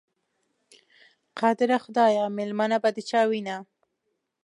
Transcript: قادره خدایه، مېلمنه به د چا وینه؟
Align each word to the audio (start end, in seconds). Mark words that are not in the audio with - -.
قادره 1.39 1.77
خدایه، 1.83 2.25
مېلمنه 2.37 2.77
به 2.83 2.89
د 2.95 2.97
چا 3.09 3.21
وینه؟ 3.29 3.57